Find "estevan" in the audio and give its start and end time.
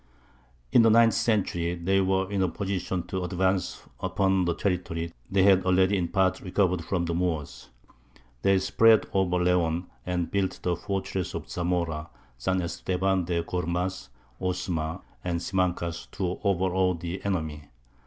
12.63-13.25